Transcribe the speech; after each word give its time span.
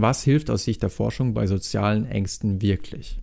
Was 0.00 0.22
hilft 0.22 0.48
aus 0.48 0.62
Sicht 0.62 0.80
der 0.84 0.90
Forschung 0.90 1.34
bei 1.34 1.48
sozialen 1.48 2.06
Ängsten 2.06 2.62
wirklich? 2.62 3.18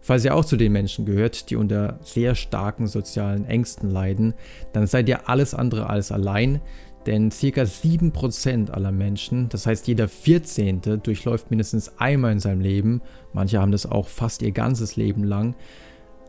Falls 0.00 0.24
ihr 0.24 0.36
auch 0.36 0.44
zu 0.44 0.56
den 0.56 0.70
Menschen 0.70 1.06
gehört, 1.06 1.50
die 1.50 1.56
unter 1.56 1.98
sehr 2.04 2.36
starken 2.36 2.86
sozialen 2.86 3.46
Ängsten 3.46 3.90
leiden, 3.90 4.34
dann 4.72 4.86
seid 4.86 5.08
ihr 5.08 5.28
alles 5.28 5.54
andere 5.54 5.90
als 5.90 6.12
allein, 6.12 6.60
denn 7.04 7.30
ca. 7.30 7.62
7% 7.62 8.70
aller 8.70 8.92
Menschen, 8.92 9.48
das 9.48 9.66
heißt 9.66 9.88
jeder 9.88 10.06
14. 10.06 11.02
durchläuft 11.02 11.50
mindestens 11.50 11.98
einmal 11.98 12.30
in 12.30 12.38
seinem 12.38 12.60
Leben, 12.60 13.02
manche 13.32 13.60
haben 13.60 13.72
das 13.72 13.86
auch 13.86 14.06
fast 14.06 14.40
ihr 14.42 14.52
ganzes 14.52 14.94
Leben 14.94 15.24
lang, 15.24 15.56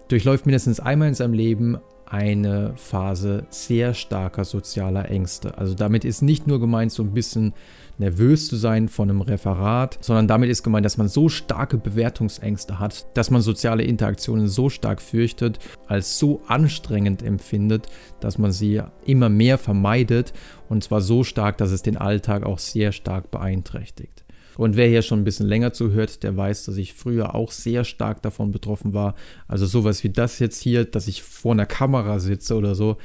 durchläuft 0.07 0.47
mindestens 0.47 0.79
einmal 0.79 1.09
in 1.09 1.13
seinem 1.13 1.33
Leben 1.33 1.77
eine 2.09 2.73
Phase 2.75 3.45
sehr 3.49 3.93
starker 3.93 4.45
sozialer 4.45 5.09
Ängste. 5.09 5.57
Also 5.57 5.73
damit 5.73 6.05
ist 6.05 6.21
nicht 6.21 6.47
nur 6.47 6.59
gemeint, 6.59 6.91
so 6.91 7.03
ein 7.03 7.13
bisschen 7.13 7.53
nervös 7.98 8.48
zu 8.48 8.55
sein 8.55 8.89
von 8.89 9.09
einem 9.09 9.21
Referat, 9.21 9.98
sondern 10.02 10.27
damit 10.27 10.49
ist 10.49 10.63
gemeint, 10.63 10.85
dass 10.85 10.98
man 10.98 11.07
so 11.07 11.29
starke 11.29 11.77
Bewertungsängste 11.77 12.79
hat, 12.79 13.07
dass 13.17 13.31
man 13.31 13.41
soziale 13.41 13.84
Interaktionen 13.84 14.48
so 14.48 14.70
stark 14.70 15.01
fürchtet, 15.01 15.59
als 15.88 16.20
so 16.20 16.41
anstrengend 16.48 17.23
empfindet, 17.23 17.88
dass 18.20 18.37
man 18.37 18.51
sie 18.51 18.81
immer 19.05 19.29
mehr 19.29 19.57
vermeidet 19.57 20.34
und 20.70 20.84
zwar 20.84 21.01
so 21.01 21.23
stark, 21.23 21.57
dass 21.57 21.71
es 21.71 21.81
den 21.81 21.98
Alltag 21.98 22.45
auch 22.45 22.59
sehr 22.59 22.91
stark 22.91 23.31
beeinträchtigt. 23.31 24.27
Und 24.57 24.75
wer 24.75 24.88
hier 24.88 25.02
schon 25.02 25.20
ein 25.20 25.23
bisschen 25.23 25.47
länger 25.47 25.71
zuhört, 25.73 26.23
der 26.23 26.35
weiß, 26.35 26.65
dass 26.65 26.77
ich 26.77 26.93
früher 26.93 27.35
auch 27.35 27.52
sehr 27.52 27.84
stark 27.84 28.21
davon 28.21 28.52
betroffen 28.52 28.93
war. 28.93 29.15
Also 29.48 29.65
sowas 29.65 30.03
wie 30.03 30.09
das 30.09 30.39
jetzt 30.39 30.61
hier, 30.61 30.85
dass 30.85 31.07
ich 31.07 31.21
vor 31.21 31.53
einer 31.53 31.65
Kamera 31.65 32.20
sitze 32.20 32.55
oder 32.55 32.75
so, 32.75 32.98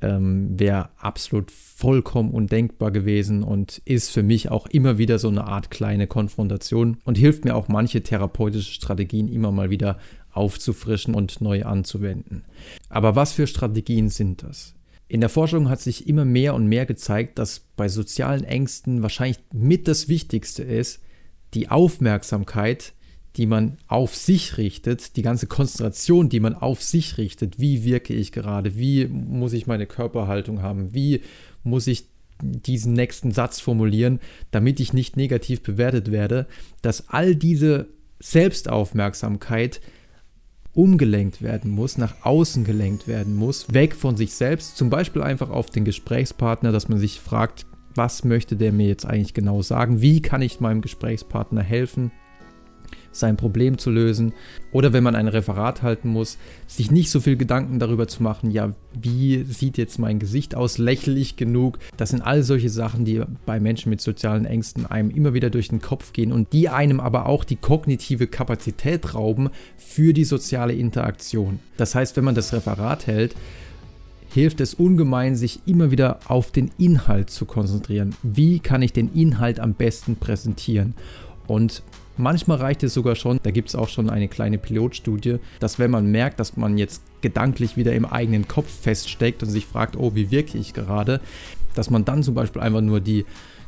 ähm, 0.00 0.58
wäre 0.58 0.90
absolut 0.98 1.50
vollkommen 1.50 2.32
undenkbar 2.32 2.90
gewesen 2.90 3.42
und 3.42 3.80
ist 3.84 4.10
für 4.10 4.22
mich 4.22 4.50
auch 4.50 4.66
immer 4.66 4.98
wieder 4.98 5.18
so 5.18 5.28
eine 5.28 5.44
Art 5.44 5.70
kleine 5.70 6.06
Konfrontation 6.06 6.98
und 7.04 7.16
hilft 7.16 7.44
mir 7.44 7.54
auch 7.54 7.68
manche 7.68 8.02
therapeutische 8.02 8.72
Strategien 8.72 9.28
immer 9.28 9.52
mal 9.52 9.70
wieder 9.70 9.98
aufzufrischen 10.32 11.14
und 11.14 11.40
neu 11.40 11.64
anzuwenden. 11.64 12.44
Aber 12.88 13.14
was 13.14 13.32
für 13.32 13.46
Strategien 13.46 14.08
sind 14.08 14.42
das? 14.42 14.74
In 15.12 15.20
der 15.20 15.28
Forschung 15.28 15.68
hat 15.68 15.78
sich 15.78 16.08
immer 16.08 16.24
mehr 16.24 16.54
und 16.54 16.68
mehr 16.68 16.86
gezeigt, 16.86 17.38
dass 17.38 17.60
bei 17.76 17.86
sozialen 17.88 18.44
Ängsten 18.44 19.02
wahrscheinlich 19.02 19.36
mit 19.52 19.86
das 19.86 20.08
Wichtigste 20.08 20.62
ist, 20.62 21.02
die 21.52 21.68
Aufmerksamkeit, 21.68 22.94
die 23.36 23.44
man 23.44 23.76
auf 23.88 24.16
sich 24.16 24.56
richtet, 24.56 25.16
die 25.16 25.20
ganze 25.20 25.46
Konzentration, 25.46 26.30
die 26.30 26.40
man 26.40 26.54
auf 26.54 26.82
sich 26.82 27.18
richtet. 27.18 27.60
Wie 27.60 27.84
wirke 27.84 28.14
ich 28.14 28.32
gerade? 28.32 28.78
Wie 28.78 29.06
muss 29.06 29.52
ich 29.52 29.66
meine 29.66 29.84
Körperhaltung 29.84 30.62
haben? 30.62 30.94
Wie 30.94 31.20
muss 31.62 31.88
ich 31.88 32.06
diesen 32.40 32.94
nächsten 32.94 33.32
Satz 33.32 33.60
formulieren, 33.60 34.18
damit 34.50 34.80
ich 34.80 34.94
nicht 34.94 35.18
negativ 35.18 35.62
bewertet 35.62 36.10
werde, 36.10 36.46
dass 36.80 37.10
all 37.10 37.36
diese 37.36 37.88
Selbstaufmerksamkeit 38.18 39.82
umgelenkt 40.74 41.42
werden 41.42 41.70
muss, 41.70 41.98
nach 41.98 42.14
außen 42.22 42.64
gelenkt 42.64 43.06
werden 43.06 43.34
muss, 43.34 43.72
weg 43.74 43.94
von 43.94 44.16
sich 44.16 44.34
selbst, 44.34 44.76
zum 44.76 44.90
Beispiel 44.90 45.22
einfach 45.22 45.50
auf 45.50 45.70
den 45.70 45.84
Gesprächspartner, 45.84 46.72
dass 46.72 46.88
man 46.88 46.98
sich 46.98 47.20
fragt, 47.20 47.66
was 47.94 48.24
möchte 48.24 48.56
der 48.56 48.72
mir 48.72 48.88
jetzt 48.88 49.04
eigentlich 49.04 49.34
genau 49.34 49.60
sagen, 49.60 50.00
wie 50.00 50.22
kann 50.22 50.40
ich 50.40 50.60
meinem 50.60 50.80
Gesprächspartner 50.80 51.62
helfen, 51.62 52.10
sein 53.12 53.36
Problem 53.36 53.78
zu 53.78 53.90
lösen. 53.90 54.32
Oder 54.72 54.92
wenn 54.92 55.04
man 55.04 55.14
ein 55.14 55.28
Referat 55.28 55.82
halten 55.82 56.08
muss, 56.08 56.38
sich 56.66 56.90
nicht 56.90 57.10
so 57.10 57.20
viel 57.20 57.36
Gedanken 57.36 57.78
darüber 57.78 58.08
zu 58.08 58.22
machen, 58.22 58.50
ja, 58.50 58.74
wie 59.00 59.44
sieht 59.44 59.78
jetzt 59.78 59.98
mein 59.98 60.18
Gesicht 60.18 60.54
aus, 60.54 60.78
lächle 60.78 61.18
ich 61.18 61.36
genug. 61.36 61.78
Das 61.96 62.10
sind 62.10 62.22
all 62.22 62.42
solche 62.42 62.70
Sachen, 62.70 63.04
die 63.04 63.22
bei 63.46 63.60
Menschen 63.60 63.90
mit 63.90 64.00
sozialen 64.00 64.44
Ängsten 64.44 64.86
einem 64.86 65.10
immer 65.10 65.34
wieder 65.34 65.50
durch 65.50 65.68
den 65.68 65.80
Kopf 65.80 66.12
gehen 66.12 66.32
und 66.32 66.52
die 66.52 66.68
einem 66.68 67.00
aber 67.00 67.26
auch 67.26 67.44
die 67.44 67.56
kognitive 67.56 68.26
Kapazität 68.26 69.14
rauben 69.14 69.50
für 69.76 70.12
die 70.12 70.24
soziale 70.24 70.72
Interaktion. 70.72 71.60
Das 71.76 71.94
heißt, 71.94 72.16
wenn 72.16 72.24
man 72.24 72.34
das 72.34 72.52
Referat 72.52 73.06
hält, 73.06 73.34
hilft 74.32 74.60
es 74.60 74.74
ungemein, 74.74 75.36
sich 75.36 75.60
immer 75.66 75.90
wieder 75.90 76.20
auf 76.26 76.52
den 76.52 76.70
Inhalt 76.78 77.30
zu 77.30 77.44
konzentrieren. 77.44 78.14
Wie 78.22 78.60
kann 78.60 78.82
ich 78.82 78.92
den 78.92 79.12
Inhalt 79.12 79.60
am 79.60 79.74
besten 79.74 80.16
präsentieren? 80.16 80.94
Und 81.46 81.82
Manchmal 82.16 82.58
reicht 82.58 82.82
es 82.82 82.94
sogar 82.94 83.16
schon, 83.16 83.40
da 83.42 83.50
gibt 83.50 83.68
es 83.68 83.74
auch 83.74 83.88
schon 83.88 84.10
eine 84.10 84.28
kleine 84.28 84.58
Pilotstudie, 84.58 85.38
dass 85.60 85.78
wenn 85.78 85.90
man 85.90 86.10
merkt, 86.10 86.40
dass 86.40 86.56
man 86.56 86.76
jetzt 86.76 87.02
gedanklich 87.22 87.76
wieder 87.76 87.94
im 87.94 88.04
eigenen 88.04 88.46
Kopf 88.48 88.68
feststeckt 88.68 89.42
und 89.42 89.48
sich 89.48 89.66
fragt, 89.66 89.96
oh, 89.96 90.14
wie 90.14 90.30
wirke 90.30 90.58
ich 90.58 90.74
gerade, 90.74 91.20
dass 91.74 91.88
man 91.88 92.04
dann 92.04 92.22
zum 92.22 92.34
Beispiel 92.34 92.60
einfach 92.60 92.82
nur 92.82 93.00
die 93.00 93.24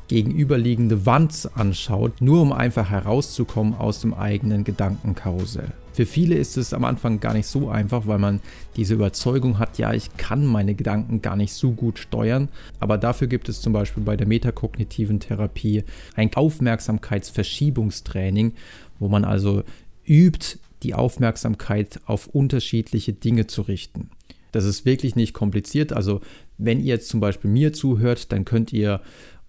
gegenüberliegende 0.08 1.06
Wand 1.06 1.48
anschaut, 1.54 2.20
nur 2.20 2.42
um 2.42 2.52
einfach 2.52 2.90
herauszukommen 2.90 3.74
aus 3.74 4.00
dem 4.00 4.12
eigenen 4.12 4.64
Gedankenkarussell. 4.64 5.72
Für 5.94 6.04
viele 6.06 6.34
ist 6.34 6.56
es 6.56 6.74
am 6.74 6.84
Anfang 6.84 7.20
gar 7.20 7.34
nicht 7.34 7.46
so 7.46 7.68
einfach, 7.68 8.08
weil 8.08 8.18
man 8.18 8.40
diese 8.76 8.94
Überzeugung 8.94 9.60
hat, 9.60 9.78
ja, 9.78 9.94
ich 9.94 10.16
kann 10.16 10.44
meine 10.44 10.74
Gedanken 10.74 11.22
gar 11.22 11.36
nicht 11.36 11.52
so 11.52 11.70
gut 11.70 12.00
steuern. 12.00 12.48
Aber 12.80 12.98
dafür 12.98 13.28
gibt 13.28 13.48
es 13.48 13.60
zum 13.60 13.72
Beispiel 13.72 14.02
bei 14.02 14.16
der 14.16 14.26
metakognitiven 14.26 15.20
Therapie 15.20 15.84
ein 16.16 16.34
Aufmerksamkeitsverschiebungstraining, 16.34 18.54
wo 18.98 19.06
man 19.08 19.24
also 19.24 19.62
übt, 20.04 20.58
die 20.82 20.94
Aufmerksamkeit 20.94 22.00
auf 22.06 22.26
unterschiedliche 22.26 23.12
Dinge 23.12 23.46
zu 23.46 23.62
richten. 23.62 24.10
Das 24.50 24.64
ist 24.64 24.84
wirklich 24.84 25.14
nicht 25.16 25.32
kompliziert. 25.32 25.92
Also 25.92 26.20
wenn 26.58 26.80
ihr 26.80 26.86
jetzt 26.86 27.08
zum 27.08 27.20
Beispiel 27.20 27.50
mir 27.50 27.72
zuhört, 27.72 28.32
dann 28.32 28.44
könnt 28.44 28.72
ihr 28.72 29.00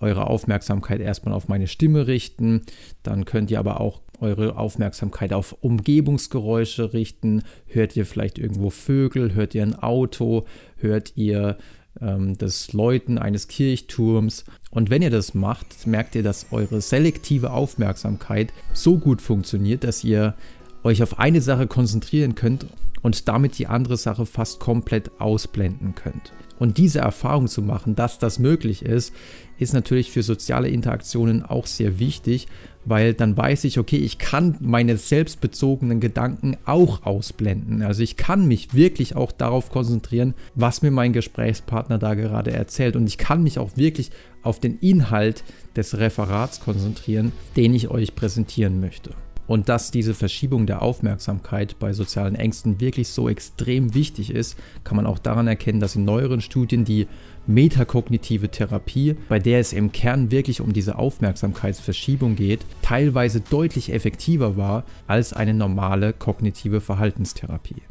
eure 0.05 0.27
Aufmerksamkeit 0.27 1.01
erstmal 1.01 1.33
auf 1.33 1.47
meine 1.47 1.67
Stimme 1.67 2.07
richten. 2.07 2.61
Dann 3.03 3.25
könnt 3.25 3.51
ihr 3.51 3.59
aber 3.59 3.81
auch 3.81 4.01
eure 4.21 4.57
Aufmerksamkeit 4.57 5.33
auf 5.33 5.57
Umgebungsgeräusche 5.61 6.93
richten. 6.93 7.43
Hört 7.67 7.95
ihr 7.95 8.05
vielleicht 8.05 8.37
irgendwo 8.37 8.69
Vögel? 8.69 9.33
Hört 9.33 9.55
ihr 9.55 9.63
ein 9.63 9.75
Auto? 9.75 10.45
Hört 10.77 11.13
ihr 11.15 11.57
ähm, 11.99 12.37
das 12.37 12.71
Läuten 12.73 13.17
eines 13.17 13.47
Kirchturms? 13.47 14.45
Und 14.69 14.89
wenn 14.89 15.01
ihr 15.01 15.09
das 15.09 15.33
macht, 15.33 15.87
merkt 15.87 16.15
ihr, 16.15 16.23
dass 16.23 16.47
eure 16.51 16.81
selektive 16.81 17.51
Aufmerksamkeit 17.51 18.53
so 18.73 18.97
gut 18.97 19.21
funktioniert, 19.21 19.83
dass 19.83 20.03
ihr 20.03 20.35
euch 20.85 21.01
auf 21.03 21.19
eine 21.19 21.41
Sache 21.41 21.67
konzentrieren 21.67 22.35
könnt 22.35 22.67
und 23.01 23.27
damit 23.27 23.57
die 23.59 23.67
andere 23.67 23.97
Sache 23.97 24.25
fast 24.25 24.59
komplett 24.59 25.19
ausblenden 25.19 25.95
könnt. 25.95 26.31
Und 26.57 26.77
diese 26.77 26.99
Erfahrung 26.99 27.47
zu 27.47 27.61
machen, 27.61 27.95
dass 27.95 28.17
das 28.17 28.39
möglich 28.39 28.81
ist, 28.81 29.13
ist 29.57 29.73
natürlich 29.73 30.11
für 30.11 30.23
soziale 30.23 30.69
Interaktionen 30.69 31.43
auch 31.43 31.65
sehr 31.65 31.99
wichtig, 31.99 32.47
weil 32.85 33.13
dann 33.13 33.35
weiß 33.35 33.65
ich, 33.65 33.79
okay, 33.79 33.97
ich 33.97 34.19
kann 34.19 34.55
meine 34.61 34.95
selbstbezogenen 34.97 35.99
Gedanken 35.99 36.55
auch 36.65 37.03
ausblenden. 37.03 37.81
Also 37.81 38.03
ich 38.03 38.15
kann 38.15 38.47
mich 38.47 38.73
wirklich 38.73 39.15
auch 39.15 39.31
darauf 39.31 39.69
konzentrieren, 39.69 40.33
was 40.53 40.81
mir 40.81 40.91
mein 40.91 41.13
Gesprächspartner 41.13 41.97
da 41.97 42.13
gerade 42.13 42.51
erzählt. 42.51 42.95
Und 42.95 43.07
ich 43.07 43.17
kann 43.17 43.43
mich 43.43 43.59
auch 43.59 43.75
wirklich 43.75 44.11
auf 44.43 44.59
den 44.59 44.77
Inhalt 44.79 45.43
des 45.75 45.97
Referats 45.97 46.61
konzentrieren, 46.61 47.31
den 47.57 47.73
ich 47.73 47.89
euch 47.89 48.15
präsentieren 48.15 48.79
möchte. 48.79 49.11
Und 49.47 49.69
dass 49.69 49.91
diese 49.91 50.13
Verschiebung 50.13 50.65
der 50.65 50.81
Aufmerksamkeit 50.81 51.77
bei 51.79 51.93
sozialen 51.93 52.35
Ängsten 52.35 52.79
wirklich 52.79 53.09
so 53.09 53.29
extrem 53.29 53.93
wichtig 53.93 54.31
ist, 54.31 54.57
kann 54.83 54.95
man 54.95 55.05
auch 55.05 55.19
daran 55.19 55.47
erkennen, 55.47 55.79
dass 55.79 55.95
in 55.95 56.05
neueren 56.05 56.41
Studien 56.41 56.83
die 56.83 57.07
metakognitive 57.47 58.49
Therapie, 58.49 59.15
bei 59.29 59.37
der 59.37 59.59
es 59.59 59.73
im 59.73 59.91
Kern 59.91 60.31
wirklich 60.31 60.61
um 60.61 60.73
diese 60.73 60.97
Aufmerksamkeitsverschiebung 60.97 62.35
geht, 62.35 62.65
teilweise 62.81 63.39
deutlich 63.39 63.93
effektiver 63.93 64.57
war 64.57 64.83
als 65.05 65.33
eine 65.33 65.53
normale 65.53 66.13
kognitive 66.13 66.81
Verhaltenstherapie. 66.81 67.83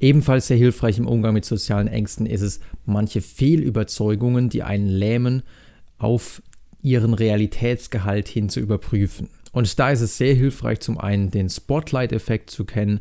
Ebenfalls 0.00 0.46
sehr 0.46 0.56
hilfreich 0.56 0.98
im 0.98 1.06
Umgang 1.06 1.34
mit 1.34 1.44
sozialen 1.44 1.86
Ängsten 1.86 2.26
ist 2.26 2.40
es, 2.40 2.60
manche 2.86 3.20
Fehlüberzeugungen, 3.20 4.48
die 4.48 4.62
einen 4.62 4.88
lähmen, 4.88 5.42
auf 5.98 6.42
ihren 6.82 7.12
Realitätsgehalt 7.12 8.26
hin 8.26 8.48
zu 8.48 8.60
überprüfen. 8.60 9.28
Und 9.52 9.78
da 9.78 9.90
ist 9.90 10.00
es 10.00 10.16
sehr 10.16 10.34
hilfreich, 10.34 10.80
zum 10.80 10.98
einen 10.98 11.30
den 11.30 11.48
Spotlight-Effekt 11.48 12.50
zu 12.50 12.64
kennen, 12.64 13.00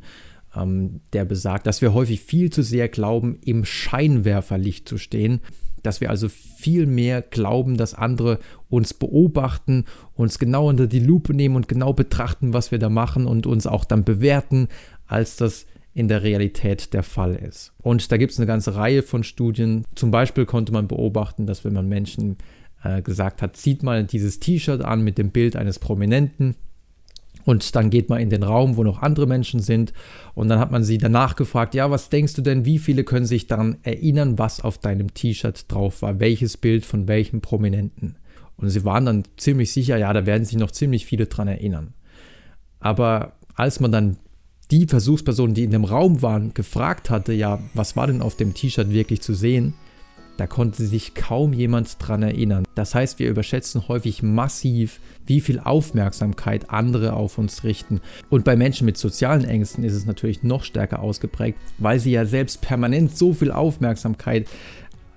ähm, 0.56 1.02
der 1.14 1.26
besagt, 1.26 1.68
dass 1.68 1.82
wir 1.82 1.94
häufig 1.94 2.22
viel 2.22 2.50
zu 2.50 2.64
sehr 2.64 2.90
glauben, 2.90 3.40
im 3.44 3.66
Scheinwerferlicht 3.66 4.88
zu 4.88 4.98
stehen, 4.98 5.42
dass 5.84 6.02
wir 6.02 6.10
also 6.10 6.28
viel 6.28 6.86
mehr 6.86 7.22
glauben, 7.22 7.78
dass 7.78 7.94
andere 7.94 8.40
uns 8.70 8.94
beobachten, 8.94 9.86
uns 10.14 10.40
genau 10.40 10.68
unter 10.68 10.88
die 10.88 11.00
Lupe 11.00 11.34
nehmen 11.34 11.56
und 11.56 11.68
genau 11.68 11.94
betrachten, 11.94 12.54
was 12.54 12.72
wir 12.72 12.80
da 12.80 12.90
machen 12.90 13.26
und 13.26 13.48
uns 13.48 13.66
auch 13.66 13.86
dann 13.86 14.04
bewerten, 14.04 14.68
als 15.08 15.38
das 15.38 15.66
in 15.94 16.08
der 16.08 16.24
Realität 16.24 16.94
der 16.94 17.04
Fall 17.04 17.36
ist. 17.36 17.74
Und 17.82 18.12
da 18.12 18.18
gibt 18.18 18.32
es 18.32 18.40
eine 18.40 18.46
ganze 18.48 18.76
Reihe 18.76 19.04
von 19.04 19.24
Studien. 19.24 19.86
Zum 19.96 20.12
Beispiel 20.12 20.46
konnte 20.46 20.72
man 20.72 20.88
beobachten, 20.88 21.46
dass 21.46 21.66
wenn 21.66 21.74
man 21.74 21.88
Menschen 21.88 22.38
äh, 22.84 23.02
gesagt 23.02 23.42
hat, 23.42 23.56
zieht 23.58 23.84
mal 23.84 24.04
dieses 24.04 24.40
T-Shirt 24.40 24.84
an 24.84 25.04
mit 25.04 25.18
dem 25.18 25.32
Bild 25.32 25.56
eines 25.56 25.80
Prominenten 25.80 26.56
Und 27.46 27.76
dann 27.76 27.90
geht 27.90 28.10
man 28.10 28.20
in 28.20 28.30
den 28.30 28.44
Raum, 28.44 28.78
wo 28.78 28.84
noch 28.84 29.02
andere 29.02 29.26
Menschen 29.26 29.60
sind. 29.60 29.94
Und 30.36 30.50
dann 30.50 30.60
hat 30.60 30.72
man 30.72 30.84
sie 30.84 30.98
danach 30.98 31.36
gefragt, 31.36 31.74
ja, 31.74 31.90
was 31.90 32.10
denkst 32.10 32.36
du 32.36 32.42
denn, 32.42 32.66
wie 32.66 32.80
viele 32.80 33.04
können 33.04 33.26
sich 33.26 33.48
daran 33.48 33.78
erinnern, 33.84 34.38
was 34.38 34.62
auf 34.62 34.78
deinem 34.78 35.14
T-Shirt 35.14 35.66
drauf 35.72 36.02
war? 36.02 36.20
Welches 36.20 36.58
Bild 36.58 36.86
von 36.86 37.08
welchem 37.08 37.42
Prominenten? 37.42 38.18
Und 38.58 38.70
sie 38.70 38.84
waren 38.84 39.06
dann 39.06 39.24
ziemlich 39.38 39.72
sicher, 39.72 39.98
ja, 39.98 40.12
da 40.12 40.26
werden 40.26 40.46
sich 40.46 40.58
noch 40.58 40.72
ziemlich 40.72 41.06
viele 41.06 41.28
dran 41.28 41.48
erinnern. 41.48 41.94
Aber 42.82 43.34
als 43.56 43.80
man 43.80 43.92
dann 43.92 44.18
die 44.70 44.86
Versuchspersonen, 44.86 45.56
die 45.56 45.64
in 45.64 45.72
dem 45.72 45.86
Raum 45.86 46.22
waren, 46.22 46.54
gefragt 46.54 47.10
hatte, 47.10 47.34
ja, 47.34 47.60
was 47.74 47.96
war 47.96 48.08
denn 48.08 48.22
auf 48.22 48.36
dem 48.36 48.54
T-Shirt 48.54 48.92
wirklich 48.92 49.22
zu 49.22 49.34
sehen, 49.34 49.74
da 50.40 50.48
konnte 50.48 50.86
sich 50.86 51.16
kaum 51.16 51.52
jemand 51.52 51.98
dran 52.00 52.24
erinnern. 52.24 52.64
Das 52.74 52.96
heißt, 52.96 53.20
wir 53.20 53.30
überschätzen 53.30 53.90
häufig 53.90 54.24
massiv, 54.24 55.02
wie 55.26 55.42
viel 55.42 55.60
Aufmerksamkeit 55.60 56.70
andere 56.70 57.14
auf 57.14 57.38
uns 57.38 57.66
richten. 57.66 58.00
Und 58.30 58.46
bei 58.46 58.56
Menschen 58.56 58.86
mit 58.86 58.98
sozialen 58.98 59.44
Ängsten 59.44 59.84
ist 59.84 59.94
es 59.94 60.06
natürlich 60.06 60.42
noch 60.42 60.64
stärker 60.64 61.02
ausgeprägt, 61.02 61.60
weil 61.78 62.00
sie 62.00 62.12
ja 62.12 62.26
selbst 62.26 62.62
permanent 62.62 63.18
so 63.18 63.34
viel 63.34 63.52
Aufmerksamkeit 63.52 64.48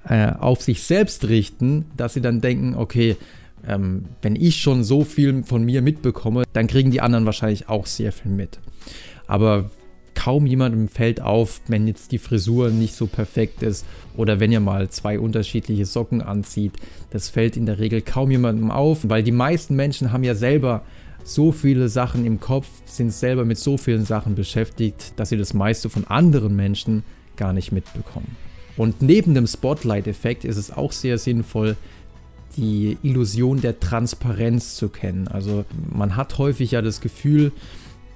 äh, 0.09 0.33
auf 0.33 0.61
sich 0.61 0.83
selbst 0.83 1.29
richten, 1.29 1.85
dass 1.97 2.15
sie 2.15 2.21
dann 2.21 2.41
denken, 2.41 2.75
okay, 2.75 3.17
ähm, 3.67 4.07
wenn 4.23 4.35
ich 4.35 4.57
schon 4.57 4.83
so 4.83 5.05
viel 5.05 5.45
von 5.45 5.65
mir 5.65 5.83
mitbekomme, 5.83 6.43
dann 6.53 6.67
kriegen 6.67 6.91
die 6.91 7.01
anderen 7.01 7.27
wahrscheinlich 7.27 7.69
auch 7.69 7.87
sehr 7.87 8.11
viel 8.11 8.33
mit. 8.33 8.59
Aber 9.29 9.71
kaum 10.15 10.47
jemandem 10.47 10.89
fällt 10.89 11.21
auf, 11.21 11.61
wenn 11.69 11.87
jetzt 11.87 12.13
die 12.13 12.19
Frisur 12.19 12.71
nicht 12.71 12.95
so 12.95 13.07
perfekt 13.07 13.63
ist 13.63 13.87
oder 14.17 14.41
wenn 14.41 14.53
ihr 14.53 14.61
mal 14.61 14.89
zwei 14.91 15.19
unterschiedliche 15.19 15.87
Socken 15.87 16.21
anzieht. 16.23 16.73
Das 17.11 17.29
fällt 17.29 17.57
in 17.57 17.67
der 17.67 17.79
Regel 17.79 18.03
kaum 18.03 18.31
jemandem 18.31 18.71
auf, 18.71 19.09
weil 19.09 19.23
die 19.23 19.33
meisten 19.33 19.77
Menschen 19.77 20.13
haben 20.13 20.25
ja 20.25 20.35
selber 20.35 20.83
so 21.25 21.53
viele 21.53 21.89
Sachen 21.89 22.27
im 22.27 22.41
Kopf, 22.41 22.67
sind 22.85 23.13
selber 23.13 23.45
mit 23.45 23.59
so 23.59 23.77
vielen 23.77 24.05
Sachen 24.05 24.35
beschäftigt, 24.35 25.15
dass 25.17 25.29
sie 25.29 25.37
das 25.37 25.55
meiste 25.55 25.89
von 25.89 26.07
anderen 26.07 26.57
Menschen 26.57 27.05
gar 27.37 27.53
nicht 27.53 27.73
mitbekommen. 27.73 28.37
Und 28.77 29.03
neben 29.03 29.35
dem 29.35 29.47
Spotlight-Effekt 29.47 30.45
ist 30.45 30.57
es 30.57 30.71
auch 30.71 30.93
sehr 30.93 31.19
sinnvoll, 31.19 31.77
die 32.57 32.99
Illusion 33.03 33.61
der 33.61 33.81
Transparenz 33.81 34.75
zu 34.77 34.89
kennen. 34.89 35.29
Also 35.29 35.65
man 35.91 36.17
hat 36.17 36.39
häufig 36.39 36.73
ja 36.73 36.83
das 36.83 37.01
Gefühl, 37.01 37.53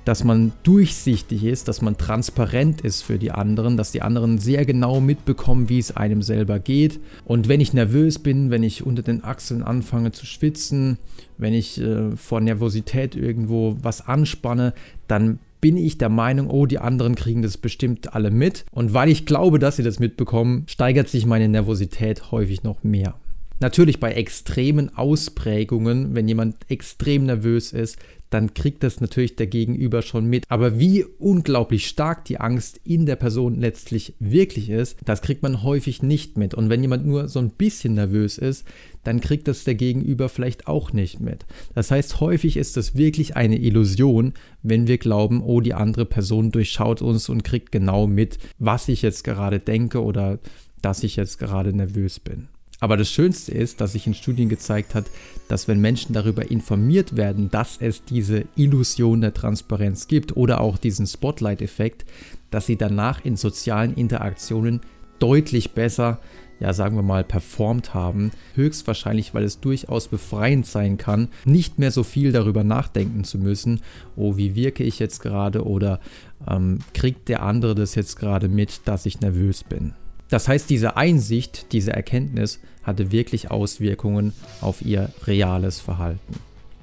dass 0.06 0.22
man 0.22 0.52
durchsichtig 0.62 1.44
ist, 1.44 1.66
dass 1.66 1.82
man 1.82 1.98
transparent 1.98 2.80
ist 2.80 3.02
für 3.02 3.18
die 3.18 3.32
anderen, 3.32 3.76
dass 3.76 3.90
die 3.90 4.02
anderen 4.02 4.38
sehr 4.38 4.64
genau 4.64 5.00
mitbekommen, 5.00 5.68
wie 5.68 5.80
es 5.80 5.96
einem 5.96 6.22
selber 6.22 6.60
geht. 6.60 7.00
Und 7.24 7.48
wenn 7.48 7.60
ich 7.60 7.74
nervös 7.74 8.20
bin, 8.20 8.50
wenn 8.50 8.62
ich 8.62 8.86
unter 8.86 9.02
den 9.02 9.24
Achseln 9.24 9.64
anfange 9.64 10.12
zu 10.12 10.24
schwitzen, 10.24 10.98
wenn 11.38 11.52
ich 11.52 11.80
äh, 11.80 12.16
vor 12.16 12.40
Nervosität 12.40 13.16
irgendwo 13.16 13.76
was 13.82 14.06
anspanne, 14.06 14.74
dann 15.08 15.40
bin 15.60 15.76
ich 15.76 15.98
der 15.98 16.08
Meinung, 16.08 16.50
oh, 16.50 16.66
die 16.66 16.78
anderen 16.78 17.16
kriegen 17.16 17.42
das 17.42 17.56
bestimmt 17.56 18.14
alle 18.14 18.30
mit. 18.30 18.64
Und 18.70 18.94
weil 18.94 19.08
ich 19.08 19.26
glaube, 19.26 19.58
dass 19.58 19.74
sie 19.74 19.82
das 19.82 19.98
mitbekommen, 19.98 20.66
steigert 20.68 21.08
sich 21.08 21.26
meine 21.26 21.48
Nervosität 21.48 22.30
häufig 22.30 22.62
noch 22.62 22.84
mehr. 22.84 23.16
Natürlich 23.58 24.00
bei 24.00 24.12
extremen 24.12 24.94
Ausprägungen, 24.94 26.14
wenn 26.14 26.28
jemand 26.28 26.56
extrem 26.68 27.24
nervös 27.24 27.72
ist, 27.72 27.98
dann 28.30 28.54
kriegt 28.54 28.82
das 28.82 29.00
natürlich 29.00 29.36
der 29.36 29.46
Gegenüber 29.46 30.02
schon 30.02 30.26
mit. 30.26 30.44
Aber 30.48 30.78
wie 30.78 31.04
unglaublich 31.04 31.86
stark 31.86 32.24
die 32.24 32.38
Angst 32.38 32.80
in 32.84 33.06
der 33.06 33.16
Person 33.16 33.60
letztlich 33.60 34.14
wirklich 34.18 34.68
ist, 34.68 34.98
das 35.04 35.22
kriegt 35.22 35.42
man 35.42 35.62
häufig 35.62 36.02
nicht 36.02 36.36
mit. 36.36 36.52
Und 36.52 36.68
wenn 36.68 36.82
jemand 36.82 37.06
nur 37.06 37.28
so 37.28 37.38
ein 37.38 37.50
bisschen 37.50 37.94
nervös 37.94 38.36
ist, 38.38 38.66
dann 39.04 39.20
kriegt 39.20 39.46
das 39.46 39.64
der 39.64 39.76
Gegenüber 39.76 40.28
vielleicht 40.28 40.66
auch 40.66 40.92
nicht 40.92 41.20
mit. 41.20 41.46
Das 41.74 41.90
heißt, 41.90 42.20
häufig 42.20 42.56
ist 42.56 42.76
das 42.76 42.96
wirklich 42.96 43.36
eine 43.36 43.58
Illusion, 43.58 44.34
wenn 44.62 44.88
wir 44.88 44.98
glauben, 44.98 45.40
oh, 45.42 45.60
die 45.60 45.74
andere 45.74 46.04
Person 46.04 46.50
durchschaut 46.50 47.02
uns 47.02 47.28
und 47.28 47.44
kriegt 47.44 47.70
genau 47.70 48.06
mit, 48.06 48.38
was 48.58 48.88
ich 48.88 49.02
jetzt 49.02 49.22
gerade 49.22 49.60
denke 49.60 50.02
oder 50.02 50.40
dass 50.82 51.04
ich 51.04 51.16
jetzt 51.16 51.38
gerade 51.38 51.72
nervös 51.72 52.18
bin. 52.18 52.48
Aber 52.80 52.96
das 52.96 53.10
Schönste 53.10 53.52
ist, 53.52 53.80
dass 53.80 53.92
sich 53.92 54.06
in 54.06 54.14
Studien 54.14 54.48
gezeigt 54.48 54.94
hat, 54.94 55.06
dass 55.48 55.66
wenn 55.66 55.80
Menschen 55.80 56.12
darüber 56.12 56.50
informiert 56.50 57.16
werden, 57.16 57.50
dass 57.50 57.78
es 57.80 58.04
diese 58.04 58.44
Illusion 58.54 59.22
der 59.22 59.32
Transparenz 59.32 60.08
gibt 60.08 60.36
oder 60.36 60.60
auch 60.60 60.76
diesen 60.76 61.06
Spotlight-Effekt, 61.06 62.04
dass 62.50 62.66
sie 62.66 62.76
danach 62.76 63.24
in 63.24 63.36
sozialen 63.36 63.94
Interaktionen 63.94 64.80
deutlich 65.18 65.72
besser, 65.72 66.20
ja 66.60 66.74
sagen 66.74 66.96
wir 66.96 67.02
mal, 67.02 67.24
performt 67.24 67.94
haben. 67.94 68.30
Höchstwahrscheinlich, 68.54 69.32
weil 69.32 69.44
es 69.44 69.60
durchaus 69.60 70.08
befreiend 70.08 70.66
sein 70.66 70.98
kann, 70.98 71.28
nicht 71.46 71.78
mehr 71.78 71.90
so 71.90 72.02
viel 72.02 72.30
darüber 72.30 72.62
nachdenken 72.62 73.24
zu 73.24 73.38
müssen, 73.38 73.80
oh, 74.16 74.36
wie 74.36 74.54
wirke 74.54 74.84
ich 74.84 74.98
jetzt 74.98 75.20
gerade 75.20 75.64
oder 75.64 76.00
ähm, 76.48 76.80
kriegt 76.92 77.28
der 77.28 77.42
andere 77.42 77.74
das 77.74 77.94
jetzt 77.94 78.16
gerade 78.16 78.48
mit, 78.48 78.82
dass 78.84 79.06
ich 79.06 79.20
nervös 79.20 79.64
bin. 79.64 79.94
Das 80.28 80.48
heißt, 80.48 80.68
diese 80.70 80.96
Einsicht, 80.96 81.72
diese 81.72 81.92
Erkenntnis 81.92 82.60
hatte 82.82 83.12
wirklich 83.12 83.50
Auswirkungen 83.50 84.32
auf 84.60 84.82
ihr 84.82 85.10
reales 85.26 85.80
Verhalten. 85.80 86.34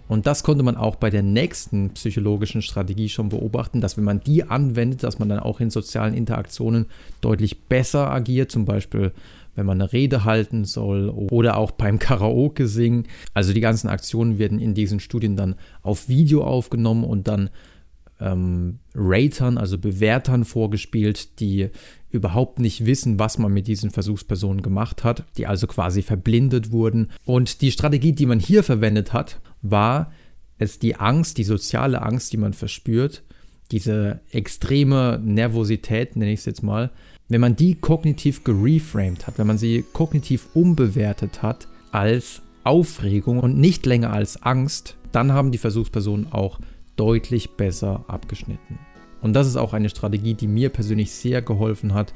Und 0.07 0.27
das 0.27 0.43
konnte 0.43 0.63
man 0.63 0.75
auch 0.75 0.95
bei 0.97 1.09
der 1.09 1.23
nächsten 1.23 1.91
psychologischen 1.91 2.61
Strategie 2.61 3.09
schon 3.09 3.29
beobachten, 3.29 3.81
dass 3.81 3.97
wenn 3.97 4.03
man 4.03 4.19
die 4.19 4.43
anwendet, 4.43 5.03
dass 5.03 5.17
man 5.17 5.29
dann 5.29 5.39
auch 5.39 5.59
in 5.59 5.69
sozialen 5.69 6.13
Interaktionen 6.13 6.87
deutlich 7.21 7.61
besser 7.61 8.11
agiert, 8.11 8.51
zum 8.51 8.65
Beispiel 8.65 9.11
wenn 9.55 9.65
man 9.65 9.81
eine 9.81 9.93
Rede 9.93 10.23
halten 10.23 10.65
soll 10.65 11.09
oder 11.09 11.57
auch 11.57 11.71
beim 11.71 11.99
Karaoke 11.99 12.67
singen. 12.67 13.05
Also 13.33 13.53
die 13.53 13.61
ganzen 13.61 13.87
Aktionen 13.87 14.39
werden 14.39 14.59
in 14.59 14.73
diesen 14.73 14.99
Studien 14.99 15.35
dann 15.35 15.55
auf 15.83 16.09
Video 16.09 16.43
aufgenommen 16.43 17.03
und 17.03 17.27
dann 17.27 17.49
ähm, 18.23 18.79
Ratern, 18.95 19.57
also 19.57 19.77
Bewertern 19.77 20.45
vorgespielt, 20.45 21.39
die 21.39 21.69
überhaupt 22.09 22.59
nicht 22.59 22.85
wissen, 22.85 23.19
was 23.19 23.37
man 23.37 23.51
mit 23.51 23.67
diesen 23.67 23.91
Versuchspersonen 23.91 24.61
gemacht 24.61 25.03
hat, 25.03 25.25
die 25.37 25.47
also 25.47 25.67
quasi 25.67 26.01
verblindet 26.01 26.71
wurden. 26.71 27.09
Und 27.25 27.61
die 27.61 27.71
Strategie, 27.71 28.13
die 28.13 28.25
man 28.25 28.39
hier 28.39 28.63
verwendet 28.63 29.13
hat, 29.13 29.41
war 29.61 30.11
es 30.57 30.79
die 30.79 30.95
Angst, 30.95 31.37
die 31.37 31.43
soziale 31.43 32.01
Angst, 32.01 32.31
die 32.31 32.37
man 32.37 32.53
verspürt, 32.53 33.23
diese 33.71 34.21
extreme 34.31 35.19
Nervosität, 35.23 36.15
nenne 36.15 36.31
ich 36.31 36.41
es 36.41 36.45
jetzt 36.45 36.63
mal, 36.63 36.91
wenn 37.29 37.41
man 37.41 37.55
die 37.55 37.75
kognitiv 37.75 38.43
gereframed 38.43 39.25
hat, 39.25 39.37
wenn 39.37 39.47
man 39.47 39.57
sie 39.57 39.83
kognitiv 39.93 40.49
umbewertet 40.53 41.41
hat 41.41 41.67
als 41.91 42.41
Aufregung 42.63 43.39
und 43.39 43.57
nicht 43.57 43.85
länger 43.85 44.13
als 44.13 44.41
Angst, 44.43 44.95
dann 45.11 45.31
haben 45.31 45.51
die 45.51 45.57
Versuchspersonen 45.57 46.31
auch 46.31 46.59
deutlich 46.95 47.51
besser 47.51 48.05
abgeschnitten. 48.07 48.79
Und 49.21 49.33
das 49.33 49.47
ist 49.47 49.55
auch 49.55 49.73
eine 49.73 49.89
Strategie, 49.89 50.33
die 50.33 50.47
mir 50.47 50.69
persönlich 50.69 51.11
sehr 51.11 51.41
geholfen 51.41 51.93
hat. 51.93 52.13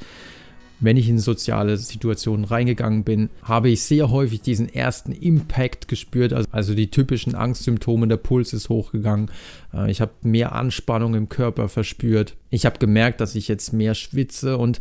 Wenn 0.79 0.97
ich 0.97 1.09
in 1.09 1.17
soziale 1.17 1.77
Situationen 1.77 2.45
reingegangen 2.45 3.03
bin, 3.03 3.29
habe 3.41 3.69
ich 3.69 3.81
sehr 3.81 4.11
häufig 4.11 4.41
diesen 4.41 4.69
ersten 4.69 5.11
Impact 5.11 5.87
gespürt, 5.87 6.33
also, 6.33 6.47
also 6.51 6.75
die 6.75 6.91
typischen 6.91 7.33
Angstsymptome, 7.33 8.07
der 8.07 8.17
Puls 8.17 8.53
ist 8.53 8.69
hochgegangen, 8.69 9.31
äh, 9.73 9.89
ich 9.89 10.01
habe 10.01 10.11
mehr 10.21 10.51
Anspannung 10.51 11.15
im 11.15 11.29
Körper 11.29 11.67
verspürt, 11.67 12.35
ich 12.51 12.67
habe 12.67 12.77
gemerkt, 12.77 13.21
dass 13.21 13.33
ich 13.33 13.47
jetzt 13.47 13.73
mehr 13.73 13.95
schwitze 13.95 14.57
und 14.57 14.79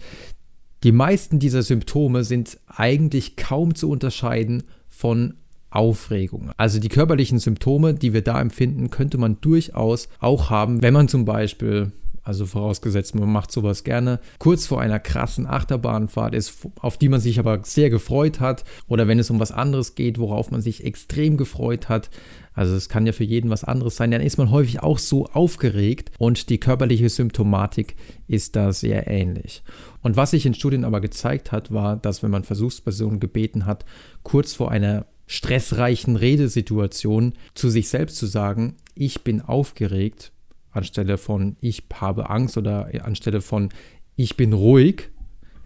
die 0.84 0.92
meisten 0.92 1.38
dieser 1.38 1.62
Symptome 1.62 2.24
sind 2.24 2.58
eigentlich 2.66 3.36
kaum 3.36 3.74
zu 3.74 3.88
unterscheiden 3.88 4.64
von 4.90 5.34
Aufregung. 5.76 6.50
Also 6.56 6.80
die 6.80 6.88
körperlichen 6.88 7.38
Symptome, 7.38 7.94
die 7.94 8.14
wir 8.14 8.22
da 8.22 8.40
empfinden, 8.40 8.90
könnte 8.90 9.18
man 9.18 9.40
durchaus 9.40 10.08
auch 10.20 10.48
haben, 10.48 10.82
wenn 10.82 10.94
man 10.94 11.08
zum 11.08 11.26
Beispiel 11.26 11.92
also 12.26 12.44
vorausgesetzt, 12.44 13.14
man 13.14 13.30
macht 13.30 13.52
sowas 13.52 13.84
gerne, 13.84 14.18
kurz 14.40 14.66
vor 14.66 14.80
einer 14.80 14.98
krassen 14.98 15.46
Achterbahnfahrt 15.46 16.34
ist, 16.34 16.66
auf 16.80 16.98
die 16.98 17.08
man 17.08 17.20
sich 17.20 17.38
aber 17.38 17.60
sehr 17.62 17.88
gefreut 17.88 18.40
hat, 18.40 18.64
oder 18.88 19.06
wenn 19.06 19.20
es 19.20 19.30
um 19.30 19.38
was 19.38 19.52
anderes 19.52 19.94
geht, 19.94 20.18
worauf 20.18 20.50
man 20.50 20.60
sich 20.60 20.84
extrem 20.84 21.36
gefreut 21.36 21.88
hat. 21.88 22.10
Also 22.52 22.74
es 22.74 22.88
kann 22.88 23.06
ja 23.06 23.12
für 23.12 23.22
jeden 23.22 23.48
was 23.48 23.62
anderes 23.62 23.94
sein, 23.94 24.10
dann 24.10 24.22
ist 24.22 24.38
man 24.38 24.50
häufig 24.50 24.82
auch 24.82 24.98
so 24.98 25.26
aufgeregt 25.26 26.10
und 26.18 26.48
die 26.50 26.58
körperliche 26.58 27.08
Symptomatik 27.10 27.94
ist 28.26 28.56
da 28.56 28.72
sehr 28.72 29.06
ähnlich. 29.06 29.62
Und 30.02 30.16
was 30.16 30.32
sich 30.32 30.46
in 30.46 30.54
Studien 30.54 30.84
aber 30.84 31.00
gezeigt 31.00 31.52
hat, 31.52 31.72
war, 31.72 31.96
dass 31.96 32.24
wenn 32.24 32.32
man 32.32 32.42
Versuchspersonen 32.42 33.20
gebeten 33.20 33.66
hat, 33.66 33.84
kurz 34.24 34.52
vor 34.52 34.72
einer 34.72 35.06
stressreichen 35.26 36.16
Redesituation 36.16 37.34
zu 37.54 37.68
sich 37.68 37.88
selbst 37.88 38.16
zu 38.16 38.26
sagen, 38.26 38.76
ich 38.94 39.22
bin 39.22 39.40
aufgeregt, 39.40 40.32
anstelle 40.70 41.18
von 41.18 41.56
ich 41.60 41.84
habe 41.94 42.30
Angst 42.30 42.56
oder 42.56 42.90
anstelle 43.02 43.40
von 43.40 43.70
ich 44.14 44.36
bin 44.36 44.52
ruhig. 44.52 45.10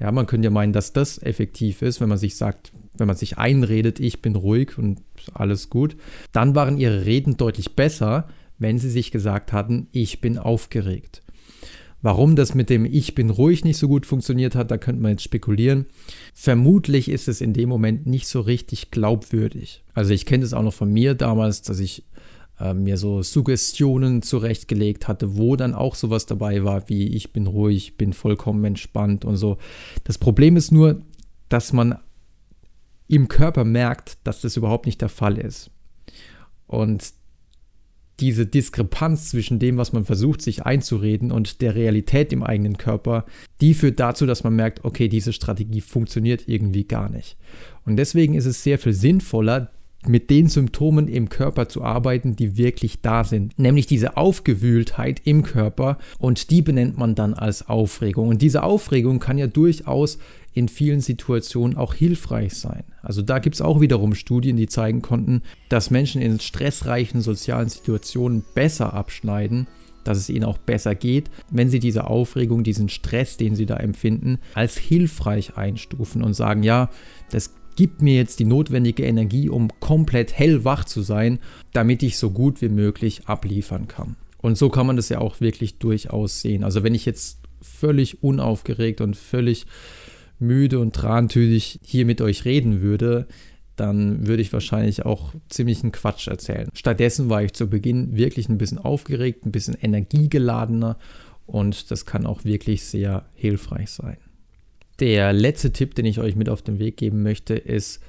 Ja, 0.00 0.10
man 0.12 0.26
könnte 0.26 0.46
ja 0.46 0.50
meinen, 0.50 0.72
dass 0.72 0.92
das 0.92 1.22
effektiv 1.22 1.82
ist, 1.82 2.00
wenn 2.00 2.08
man 2.08 2.18
sich 2.18 2.36
sagt, 2.36 2.72
wenn 2.96 3.06
man 3.06 3.16
sich 3.16 3.38
einredet, 3.38 4.00
ich 4.00 4.22
bin 4.22 4.34
ruhig 4.34 4.78
und 4.78 5.02
alles 5.34 5.68
gut. 5.68 5.96
Dann 6.32 6.54
waren 6.54 6.78
ihre 6.78 7.04
Reden 7.04 7.36
deutlich 7.36 7.76
besser, 7.76 8.28
wenn 8.58 8.78
sie 8.78 8.90
sich 8.90 9.10
gesagt 9.10 9.52
hatten, 9.52 9.88
ich 9.92 10.20
bin 10.20 10.38
aufgeregt. 10.38 11.22
Warum 12.02 12.34
das 12.34 12.54
mit 12.54 12.70
dem 12.70 12.86
Ich 12.86 13.14
bin 13.14 13.28
ruhig 13.30 13.64
nicht 13.64 13.76
so 13.76 13.86
gut 13.86 14.06
funktioniert 14.06 14.54
hat, 14.54 14.70
da 14.70 14.78
könnte 14.78 15.02
man 15.02 15.12
jetzt 15.12 15.22
spekulieren. 15.22 15.86
Vermutlich 16.32 17.10
ist 17.10 17.28
es 17.28 17.40
in 17.40 17.52
dem 17.52 17.68
Moment 17.68 18.06
nicht 18.06 18.26
so 18.26 18.40
richtig 18.40 18.90
glaubwürdig. 18.90 19.84
Also 19.92 20.14
ich 20.14 20.24
kenne 20.24 20.44
es 20.44 20.54
auch 20.54 20.62
noch 20.62 20.72
von 20.72 20.90
mir 20.90 21.14
damals, 21.14 21.60
dass 21.62 21.78
ich 21.78 22.04
äh, 22.58 22.72
mir 22.72 22.96
so 22.96 23.22
Suggestionen 23.22 24.22
zurechtgelegt 24.22 25.08
hatte, 25.08 25.36
wo 25.36 25.56
dann 25.56 25.74
auch 25.74 25.94
sowas 25.94 26.26
dabei 26.26 26.64
war 26.64 26.88
wie 26.88 27.08
ich 27.08 27.32
bin 27.32 27.46
ruhig, 27.46 27.96
bin 27.96 28.12
vollkommen 28.12 28.64
entspannt 28.64 29.24
und 29.24 29.36
so. 29.36 29.58
Das 30.04 30.16
Problem 30.16 30.56
ist 30.56 30.72
nur, 30.72 31.02
dass 31.48 31.72
man 31.72 31.98
im 33.08 33.28
Körper 33.28 33.64
merkt, 33.64 34.18
dass 34.24 34.40
das 34.40 34.56
überhaupt 34.56 34.86
nicht 34.86 35.00
der 35.02 35.08
Fall 35.08 35.36
ist. 35.36 35.70
Und 36.66 37.12
diese 38.20 38.46
Diskrepanz 38.46 39.30
zwischen 39.30 39.58
dem, 39.58 39.76
was 39.76 39.92
man 39.92 40.04
versucht, 40.04 40.42
sich 40.42 40.64
einzureden 40.64 41.32
und 41.32 41.60
der 41.60 41.74
Realität 41.74 42.32
im 42.32 42.42
eigenen 42.42 42.76
Körper, 42.76 43.24
die 43.60 43.74
führt 43.74 44.00
dazu, 44.00 44.26
dass 44.26 44.44
man 44.44 44.54
merkt, 44.54 44.84
okay, 44.84 45.08
diese 45.08 45.32
Strategie 45.32 45.80
funktioniert 45.80 46.44
irgendwie 46.46 46.84
gar 46.84 47.08
nicht. 47.08 47.36
Und 47.84 47.96
deswegen 47.96 48.34
ist 48.34 48.46
es 48.46 48.62
sehr 48.62 48.78
viel 48.78 48.92
sinnvoller, 48.92 49.70
mit 50.06 50.30
den 50.30 50.48
Symptomen 50.48 51.08
im 51.08 51.28
Körper 51.28 51.68
zu 51.68 51.82
arbeiten, 51.82 52.34
die 52.34 52.56
wirklich 52.56 53.02
da 53.02 53.24
sind. 53.24 53.58
Nämlich 53.58 53.86
diese 53.86 54.16
Aufgewühltheit 54.16 55.20
im 55.24 55.42
Körper 55.42 55.98
und 56.18 56.50
die 56.50 56.62
benennt 56.62 56.96
man 56.96 57.14
dann 57.14 57.34
als 57.34 57.68
Aufregung. 57.68 58.28
Und 58.28 58.40
diese 58.40 58.62
Aufregung 58.62 59.18
kann 59.18 59.36
ja 59.36 59.46
durchaus 59.46 60.18
in 60.52 60.68
vielen 60.68 61.00
Situationen 61.00 61.76
auch 61.76 61.94
hilfreich 61.94 62.54
sein. 62.54 62.84
Also 63.10 63.22
da 63.22 63.40
gibt 63.40 63.56
es 63.56 63.60
auch 63.60 63.80
wiederum 63.80 64.14
Studien, 64.14 64.56
die 64.56 64.68
zeigen 64.68 65.02
konnten, 65.02 65.42
dass 65.68 65.90
Menschen 65.90 66.22
in 66.22 66.38
stressreichen 66.38 67.22
sozialen 67.22 67.68
Situationen 67.68 68.44
besser 68.54 68.94
abschneiden, 68.94 69.66
dass 70.04 70.16
es 70.16 70.28
ihnen 70.28 70.44
auch 70.44 70.58
besser 70.58 70.94
geht, 70.94 71.28
wenn 71.50 71.68
sie 71.68 71.80
diese 71.80 72.06
Aufregung, 72.06 72.62
diesen 72.62 72.88
Stress, 72.88 73.36
den 73.36 73.56
sie 73.56 73.66
da 73.66 73.78
empfinden, 73.78 74.38
als 74.54 74.78
hilfreich 74.78 75.56
einstufen 75.56 76.22
und 76.22 76.34
sagen, 76.34 76.62
ja, 76.62 76.88
das 77.32 77.52
gibt 77.74 78.00
mir 78.00 78.14
jetzt 78.14 78.38
die 78.38 78.44
notwendige 78.44 79.02
Energie, 79.04 79.48
um 79.48 79.70
komplett 79.80 80.32
hellwach 80.32 80.84
zu 80.84 81.02
sein, 81.02 81.40
damit 81.72 82.04
ich 82.04 82.16
so 82.16 82.30
gut 82.30 82.62
wie 82.62 82.68
möglich 82.68 83.22
abliefern 83.26 83.88
kann. 83.88 84.14
Und 84.38 84.56
so 84.56 84.68
kann 84.68 84.86
man 84.86 84.94
das 84.94 85.08
ja 85.08 85.18
auch 85.18 85.40
wirklich 85.40 85.78
durchaus 85.78 86.42
sehen. 86.42 86.62
Also 86.62 86.84
wenn 86.84 86.94
ich 86.94 87.06
jetzt 87.06 87.40
völlig 87.60 88.22
unaufgeregt 88.22 89.00
und 89.00 89.16
völlig 89.16 89.66
müde 90.40 90.78
und 90.78 90.94
trantütig 90.94 91.80
hier 91.82 92.06
mit 92.06 92.20
euch 92.20 92.44
reden 92.44 92.80
würde, 92.82 93.26
dann 93.76 94.26
würde 94.26 94.42
ich 94.42 94.52
wahrscheinlich 94.52 95.06
auch 95.06 95.34
ziemlichen 95.48 95.92
Quatsch 95.92 96.28
erzählen. 96.28 96.68
Stattdessen 96.74 97.30
war 97.30 97.42
ich 97.42 97.54
zu 97.54 97.68
Beginn 97.68 98.16
wirklich 98.16 98.48
ein 98.48 98.58
bisschen 98.58 98.78
aufgeregt, 98.78 99.46
ein 99.46 99.52
bisschen 99.52 99.76
energiegeladener 99.80 100.98
und 101.46 101.90
das 101.90 102.04
kann 102.04 102.26
auch 102.26 102.44
wirklich 102.44 102.84
sehr 102.84 103.26
hilfreich 103.34 103.90
sein. 103.90 104.18
Der 104.98 105.32
letzte 105.32 105.72
Tipp, 105.72 105.94
den 105.94 106.04
ich 106.04 106.20
euch 106.20 106.36
mit 106.36 106.50
auf 106.50 106.60
den 106.60 106.78
Weg 106.78 106.98
geben 106.98 107.22
möchte, 107.22 107.54
ist, 107.54 108.00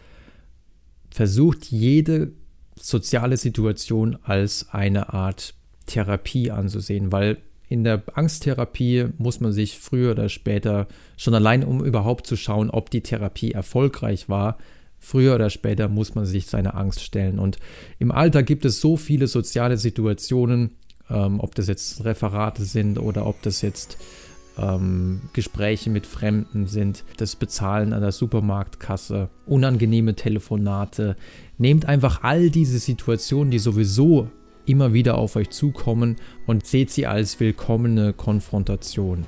versucht 1.10 1.66
jede 1.72 2.34
soziale 2.76 3.38
Situation 3.38 4.18
als 4.24 4.68
eine 4.72 5.14
Art 5.14 5.54
Therapie 5.86 6.52
anzusehen, 6.52 7.12
weil 7.12 7.38
in 7.72 7.86
der 7.86 8.04
Angsttherapie 8.16 9.08
muss 9.18 9.40
man 9.40 9.54
sich 9.54 9.80
früher 9.80 10.12
oder 10.12 10.28
später, 10.28 10.88
schon 11.16 11.34
allein 11.34 11.64
um 11.64 11.82
überhaupt 11.86 12.28
zu 12.28 12.36
schauen, 12.36 12.70
ob 12.70 12.90
die 12.90 13.00
Therapie 13.00 13.54
erfolgreich 13.54 14.28
war, 14.28 14.58
früher 15.00 15.36
oder 15.36 15.50
später 15.50 15.88
muss 15.88 16.14
man 16.14 16.26
sich 16.26 16.48
seine 16.48 16.74
Angst 16.74 17.02
stellen. 17.02 17.40
Und 17.40 17.60
im 17.98 18.12
Alter 18.12 18.44
gibt 18.44 18.66
es 18.66 18.82
so 18.82 18.98
viele 18.98 19.28
soziale 19.28 19.78
Situationen, 19.78 20.72
ähm, 21.10 21.40
ob 21.40 21.56
das 21.56 21.68
jetzt 21.68 22.04
Referate 22.04 22.66
sind 22.66 23.00
oder 23.00 23.26
ob 23.26 23.42
das 23.42 23.62
jetzt 23.62 23.98
ähm, 24.58 25.22
Gespräche 25.32 25.90
mit 25.90 26.06
Fremden 26.06 26.68
sind, 26.68 27.06
das 27.16 27.38
Bezahlen 27.38 27.94
an 27.94 28.02
der 28.02 28.12
Supermarktkasse, 28.12 29.30
unangenehme 29.46 30.16
Telefonate. 30.16 31.16
Nehmt 31.58 31.86
einfach 31.86 32.22
all 32.22 32.50
diese 32.50 32.80
Situationen, 32.80 33.50
die 33.50 33.60
sowieso 33.60 34.30
immer 34.66 34.94
wieder 34.94 35.18
auf 35.18 35.36
euch 35.36 35.50
zukommen 35.50 36.18
und 36.48 36.66
seht 36.66 36.92
sie 36.92 37.08
als 37.08 37.40
willkommene 37.40 38.14
Konfrontation. 38.14 39.26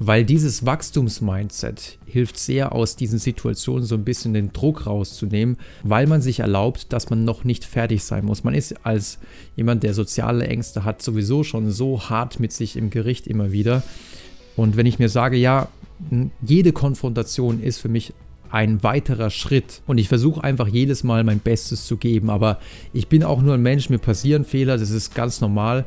Weil 0.00 0.24
dieses 0.24 0.64
Wachstumsmindset 0.64 1.98
hilft 2.06 2.38
sehr 2.38 2.72
aus 2.72 2.94
diesen 2.94 3.18
Situationen 3.18 3.84
so 3.84 3.96
ein 3.96 4.04
bisschen 4.04 4.32
den 4.32 4.52
Druck 4.52 4.86
rauszunehmen, 4.86 5.56
weil 5.82 6.06
man 6.06 6.22
sich 6.22 6.38
erlaubt, 6.38 6.92
dass 6.92 7.10
man 7.10 7.24
noch 7.24 7.42
nicht 7.42 7.64
fertig 7.64 8.04
sein 8.04 8.24
muss. 8.24 8.44
Man 8.44 8.54
ist 8.54 8.86
als 8.86 9.18
jemand, 9.56 9.82
der 9.82 9.94
soziale 9.94 10.46
Ängste 10.46 10.84
hat, 10.84 11.02
sowieso 11.02 11.42
schon 11.42 11.72
so 11.72 12.08
hart 12.08 12.38
mit 12.38 12.52
sich 12.52 12.76
im 12.76 12.90
Gericht 12.90 13.26
immer 13.26 13.50
wieder. 13.50 13.82
Und 14.56 14.76
wenn 14.76 14.86
ich 14.86 15.00
mir 15.00 15.08
sage, 15.08 15.36
ja, 15.36 15.68
jede 16.42 16.72
Konfrontation 16.72 17.60
ist 17.60 17.78
für 17.78 17.88
mich 17.88 18.12
ein 18.50 18.82
weiterer 18.82 19.30
Schritt. 19.30 19.82
Und 19.86 19.98
ich 19.98 20.08
versuche 20.08 20.42
einfach 20.42 20.68
jedes 20.68 21.04
Mal 21.04 21.24
mein 21.24 21.40
Bestes 21.40 21.86
zu 21.86 21.96
geben. 21.96 22.30
Aber 22.30 22.58
ich 22.92 23.08
bin 23.08 23.24
auch 23.24 23.42
nur 23.42 23.54
ein 23.54 23.62
Mensch, 23.62 23.90
mir 23.90 23.98
passieren 23.98 24.44
Fehler, 24.44 24.78
das 24.78 24.90
ist 24.90 25.14
ganz 25.14 25.40
normal. 25.40 25.84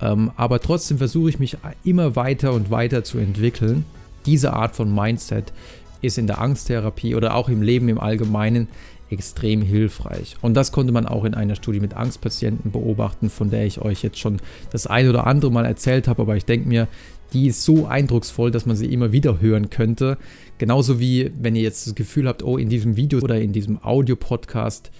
Ähm, 0.00 0.30
aber 0.36 0.60
trotzdem 0.60 0.98
versuche 0.98 1.30
ich 1.30 1.38
mich 1.38 1.56
immer 1.84 2.16
weiter 2.16 2.52
und 2.52 2.70
weiter 2.70 3.04
zu 3.04 3.18
entwickeln. 3.18 3.84
Diese 4.26 4.52
Art 4.52 4.76
von 4.76 4.94
Mindset 4.94 5.52
ist 6.00 6.18
in 6.18 6.26
der 6.26 6.40
Angsttherapie 6.40 7.14
oder 7.14 7.34
auch 7.34 7.48
im 7.48 7.62
Leben 7.62 7.88
im 7.88 7.98
Allgemeinen 7.98 8.68
extrem 9.10 9.62
hilfreich. 9.62 10.36
Und 10.42 10.54
das 10.54 10.70
konnte 10.70 10.92
man 10.92 11.06
auch 11.06 11.24
in 11.24 11.34
einer 11.34 11.54
Studie 11.54 11.80
mit 11.80 11.94
Angstpatienten 11.94 12.70
beobachten, 12.70 13.30
von 13.30 13.50
der 13.50 13.64
ich 13.64 13.80
euch 13.80 14.02
jetzt 14.02 14.18
schon 14.18 14.38
das 14.70 14.86
ein 14.86 15.08
oder 15.08 15.26
andere 15.26 15.50
Mal 15.50 15.64
erzählt 15.64 16.08
habe. 16.08 16.22
Aber 16.22 16.36
ich 16.36 16.44
denke 16.44 16.68
mir, 16.68 16.88
die 17.32 17.46
ist 17.46 17.62
so 17.62 17.86
eindrucksvoll, 17.86 18.50
dass 18.50 18.66
man 18.66 18.76
sie 18.76 18.92
immer 18.92 19.12
wieder 19.12 19.40
hören 19.40 19.70
könnte. 19.70 20.18
Genauso 20.58 21.00
wie 21.00 21.30
wenn 21.38 21.56
ihr 21.56 21.62
jetzt 21.62 21.86
das 21.86 21.94
Gefühl 21.94 22.28
habt, 22.28 22.42
oh, 22.42 22.56
in 22.56 22.68
diesem 22.68 22.96
Video 22.96 23.20
oder 23.20 23.40
in 23.40 23.52
diesem 23.52 23.82
Audio-Podcast 23.82 24.90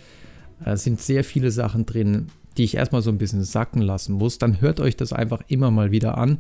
äh, 0.65 0.77
sind 0.77 1.01
sehr 1.01 1.25
viele 1.25 1.51
Sachen 1.51 1.87
drin, 1.87 2.27
die 2.57 2.65
ich 2.65 2.75
erstmal 2.75 3.03
so 3.03 3.11
ein 3.11 3.19
bisschen 3.19 3.45
sacken 3.45 3.81
lassen 3.81 4.15
muss, 4.15 4.39
dann 4.39 4.61
hört 4.61 4.81
euch 4.81 4.97
das 4.97 5.13
einfach 5.13 5.43
immer 5.49 5.71
mal 5.71 5.91
wieder 5.93 6.19
an. 6.19 6.39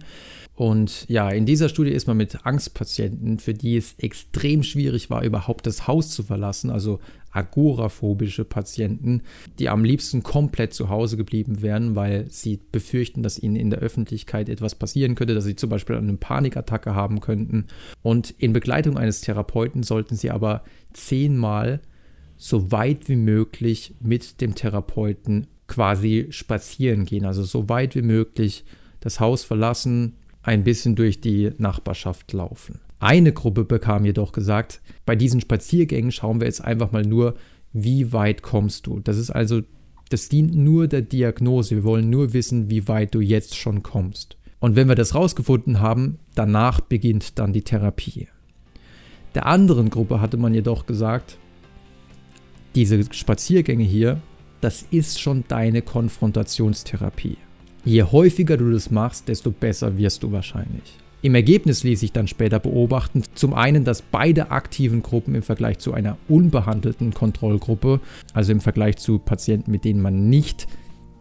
Und 0.57 1.09
ja, 1.09 1.31
in 1.31 1.47
dieser 1.47 1.69
Studie 1.69 1.93
ist 1.93 2.09
man 2.09 2.17
mit 2.17 2.45
Angstpatienten, 2.45 3.39
für 3.39 3.55
die 3.55 3.77
es 3.77 3.95
extrem 3.99 4.65
schwierig 4.65 5.09
war, 5.09 5.23
überhaupt 5.23 5.67
das 5.67 5.87
Haus 5.87 6.11
zu 6.11 6.25
verlassen, 6.25 6.71
also 6.71 6.99
agoraphobische 7.31 8.45
Patienten, 8.45 9.23
die 9.59 9.69
am 9.69 9.85
liebsten 9.85 10.23
komplett 10.23 10.75
zu 10.75 10.89
Hause 10.89 11.17
geblieben 11.17 11.63
wären, 11.63 11.95
weil 11.95 12.31
sie 12.31 12.61
befürchten, 12.73 13.23
dass 13.23 13.39
ihnen 13.39 13.57
in 13.57 13.71
der 13.71 13.81
Öffentlichkeit 13.81 14.49
etwas 14.49 14.75
passieren 14.75 15.15
könnte, 15.15 15.35
dass 15.35 15.45
sie 15.45 15.57
zum 15.57 15.71
Beispiel 15.71 15.97
eine 15.97 16.15
Panikattacke 16.15 16.95
haben 16.95 17.21
könnten. 17.21 17.67
Und 18.03 18.35
in 18.39 18.53
Begleitung 18.53 18.97
eines 18.97 19.21
Therapeuten 19.21 19.83
sollten 19.83 20.17
sie 20.17 20.31
aber 20.31 20.63
zehnmal 20.93 21.81
so 22.37 22.71
weit 22.71 23.09
wie 23.09 23.17
möglich 23.17 23.95
mit 24.01 24.41
dem 24.41 24.55
Therapeuten 24.55 25.49
quasi 25.67 26.29
spazieren 26.31 27.05
gehen, 27.05 27.27
also 27.27 27.43
so 27.43 27.69
weit 27.69 27.95
wie 27.95 28.03
möglich 28.03 28.65
das 29.01 29.21
Haus 29.21 29.45
verlassen, 29.45 30.15
ein 30.43 30.65
bisschen 30.65 30.97
durch 30.97 31.21
die 31.21 31.51
Nachbarschaft 31.59 32.33
laufen. 32.33 32.81
Eine 33.01 33.33
Gruppe 33.33 33.65
bekam 33.65 34.05
jedoch 34.05 34.33
gesagt, 34.33 34.81
bei 35.07 35.15
diesen 35.15 35.41
Spaziergängen 35.41 36.11
schauen 36.11 36.41
wir 36.41 36.47
jetzt 36.47 36.65
einfach 36.65 36.91
mal 36.91 37.05
nur, 37.05 37.37
wie 37.73 38.13
weit 38.13 38.43
kommst 38.43 38.87
du. 38.87 39.01
Das 39.01 39.19
ist 39.19 39.31
also, 39.31 39.63
das 40.09 40.29
dient 40.29 40.55
nur 40.55 40.89
der 40.89 41.03
Diagnose. 41.03 41.77
Wir 41.77 41.85
wollen 41.85 42.11
nur 42.11 42.33
wissen, 42.33 42.71
wie 42.71 42.89
weit 42.89 43.15
du 43.15 43.21
jetzt 43.21 43.57
schon 43.57 43.83
kommst. 43.83 44.37
Und 44.59 44.75
wenn 44.75 44.89
wir 44.89 44.97
das 44.97 45.15
rausgefunden 45.15 45.81
haben, 45.81 46.19
danach 46.35 46.81
beginnt 46.81 47.39
dann 47.39 47.53
die 47.53 47.63
Therapie. 47.63 48.27
Der 49.35 49.47
anderen 49.47 49.91
Gruppe 49.91 50.21
hatte 50.21 50.37
man 50.37 50.55
jedoch 50.55 50.87
gesagt, 50.87 51.39
diese 52.75 53.13
Spaziergänge 53.13 53.85
hier, 53.85 54.21
das 54.61 54.85
ist 54.91 55.21
schon 55.21 55.45
deine 55.47 55.83
Konfrontationstherapie. 55.83 57.37
Je 57.85 58.03
häufiger 58.03 58.57
du 58.57 58.73
das 58.73 58.91
machst, 58.91 59.29
desto 59.29 59.53
besser 59.53 59.97
wirst 59.97 60.25
du 60.25 60.33
wahrscheinlich. 60.33 60.99
Im 61.21 61.35
Ergebnis 61.35 61.83
ließ 61.83 61.99
sich 61.99 62.13
dann 62.13 62.29
später 62.29 62.61
beobachten, 62.61 63.25
zum 63.35 63.53
einen, 63.53 63.85
dass 63.85 64.03
beide 64.03 64.53
aktiven 64.53 65.03
Gruppen 65.03 65.35
im 65.35 65.43
Vergleich 65.43 65.79
zu 65.79 65.93
einer 65.93 66.17
unbehandelten 66.29 67.13
Kontrollgruppe, 67.13 68.01
also 68.35 68.53
im 68.53 68.61
Vergleich 68.61 68.99
zu 68.99 69.19
Patienten, 69.19 69.73
mit 69.73 69.85
denen 69.85 70.01
man 70.01 70.29
nicht 70.29 70.69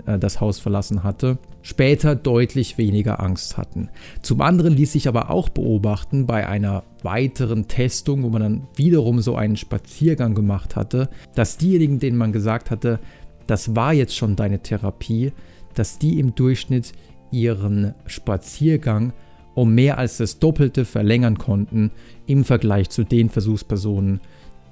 äh, 0.06 0.20
das 0.20 0.40
Haus 0.40 0.60
verlassen 0.60 1.04
hatte, 1.04 1.40
später 1.64 2.16
deutlich 2.16 2.78
weniger 2.78 3.20
Angst 3.20 3.58
hatten. 3.58 3.90
Zum 4.22 4.42
anderen 4.42 4.74
ließ 4.76 4.92
sich 4.92 5.08
aber 5.08 5.32
auch 5.32 5.50
beobachten 5.50 6.28
bei 6.28 6.48
einer 6.48 6.84
weiteren 7.02 7.68
Testung, 7.68 8.22
wo 8.22 8.30
man 8.30 8.42
dann 8.42 8.68
wiederum 8.76 9.20
so 9.20 9.36
einen 9.36 9.58
Spaziergang 9.58 10.36
gemacht 10.36 10.76
hatte, 10.76 11.10
dass 11.34 11.58
diejenigen, 11.58 11.98
denen 11.98 12.18
man 12.18 12.32
gesagt 12.32 12.70
hatte, 12.70 13.00
das 13.48 13.76
war 13.76 13.94
jetzt 13.94 14.16
schon 14.16 14.36
deine 14.36 14.60
Therapie, 14.60 15.32
dass 15.74 15.98
die 15.98 16.20
im 16.20 16.36
Durchschnitt 16.36 16.94
ihren 17.32 17.96
Spaziergang 18.06 19.14
um 19.58 19.74
mehr 19.74 19.98
als 19.98 20.18
das 20.18 20.38
Doppelte 20.38 20.86
verlängern 20.86 21.40
konnten 21.40 21.90
im 22.28 22.46
Vergleich 22.46 22.92
zu 22.92 23.04
den 23.04 23.32
Versuchspersonen, 23.32 24.22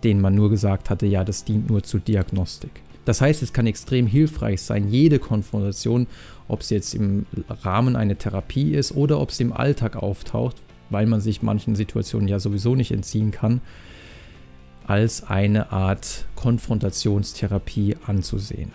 denen 0.04 0.22
man 0.22 0.36
nur 0.36 0.52
gesagt 0.52 0.92
hatte, 0.92 1.08
ja, 1.08 1.24
das 1.24 1.44
dient 1.44 1.72
nur 1.72 1.82
zur 1.82 2.02
Diagnostik. 2.02 2.70
Das 3.04 3.20
heißt, 3.20 3.42
es 3.42 3.52
kann 3.52 3.66
extrem 3.66 4.06
hilfreich 4.06 4.62
sein, 4.62 4.88
jede 4.88 5.18
Konfrontation, 5.18 6.06
ob 6.48 6.62
es 6.62 6.70
jetzt 6.70 6.94
im 6.94 7.26
Rahmen 7.50 7.96
einer 7.96 8.16
Therapie 8.16 8.76
ist 8.76 8.96
oder 8.96 9.20
ob 9.20 9.32
es 9.32 9.40
im 9.40 9.54
Alltag 9.54 9.96
auftaucht, 9.96 10.58
weil 10.92 11.08
man 11.08 11.20
sich 11.20 11.42
manchen 11.42 11.74
Situationen 11.74 12.28
ja 12.28 12.38
sowieso 12.38 12.76
nicht 12.76 12.92
entziehen 12.92 13.32
kann, 13.32 13.62
als 14.86 15.24
eine 15.24 15.72
Art 15.72 16.26
Konfrontationstherapie 16.36 17.96
anzusehen. 18.06 18.72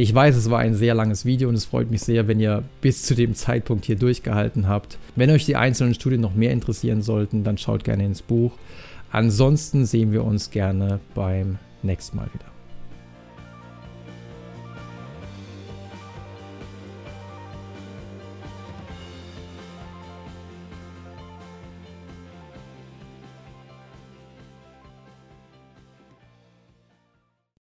Ich 0.00 0.14
weiß, 0.14 0.36
es 0.36 0.48
war 0.48 0.60
ein 0.60 0.76
sehr 0.76 0.94
langes 0.94 1.24
Video 1.24 1.48
und 1.48 1.56
es 1.56 1.64
freut 1.64 1.90
mich 1.90 2.02
sehr, 2.02 2.28
wenn 2.28 2.38
ihr 2.38 2.62
bis 2.80 3.02
zu 3.02 3.16
dem 3.16 3.34
Zeitpunkt 3.34 3.84
hier 3.84 3.96
durchgehalten 3.96 4.68
habt. 4.68 4.96
Wenn 5.16 5.28
euch 5.28 5.44
die 5.44 5.56
einzelnen 5.56 5.92
Studien 5.92 6.20
noch 6.20 6.34
mehr 6.34 6.52
interessieren 6.52 7.02
sollten, 7.02 7.42
dann 7.42 7.58
schaut 7.58 7.82
gerne 7.82 8.04
ins 8.06 8.22
Buch. 8.22 8.52
Ansonsten 9.10 9.86
sehen 9.86 10.12
wir 10.12 10.22
uns 10.22 10.52
gerne 10.52 11.00
beim 11.16 11.58
nächsten 11.82 12.16
Mal 12.16 12.28
wieder. 12.32 12.57